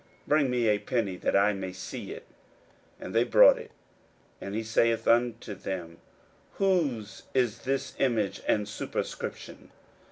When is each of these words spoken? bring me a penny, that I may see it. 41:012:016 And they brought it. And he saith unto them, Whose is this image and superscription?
bring 0.25 0.49
me 0.49 0.67
a 0.67 0.79
penny, 0.79 1.15
that 1.15 1.35
I 1.35 1.53
may 1.53 1.71
see 1.71 2.09
it. 2.11 2.25
41:012:016 2.97 3.05
And 3.05 3.13
they 3.13 3.23
brought 3.23 3.57
it. 3.59 3.71
And 4.41 4.55
he 4.55 4.63
saith 4.63 5.07
unto 5.07 5.53
them, 5.53 5.99
Whose 6.53 7.21
is 7.35 7.59
this 7.65 7.93
image 7.99 8.41
and 8.47 8.67
superscription? 8.67 9.69